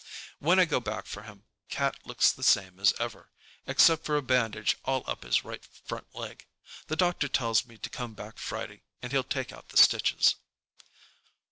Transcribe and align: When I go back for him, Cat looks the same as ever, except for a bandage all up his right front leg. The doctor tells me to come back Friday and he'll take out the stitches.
When 0.39 0.57
I 0.59 0.65
go 0.65 0.79
back 0.79 1.05
for 1.05 1.21
him, 1.21 1.43
Cat 1.69 1.95
looks 2.07 2.31
the 2.31 2.41
same 2.41 2.79
as 2.79 2.91
ever, 2.97 3.29
except 3.67 4.03
for 4.03 4.17
a 4.17 4.23
bandage 4.23 4.75
all 4.83 5.03
up 5.05 5.21
his 5.23 5.43
right 5.45 5.63
front 5.63 6.15
leg. 6.15 6.47
The 6.87 6.95
doctor 6.95 7.27
tells 7.27 7.67
me 7.67 7.77
to 7.77 7.87
come 7.91 8.15
back 8.15 8.39
Friday 8.39 8.81
and 9.03 9.11
he'll 9.11 9.23
take 9.23 9.51
out 9.51 9.69
the 9.69 9.77
stitches. 9.77 10.37